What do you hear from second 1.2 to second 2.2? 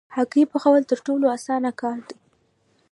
اسانه کار دی.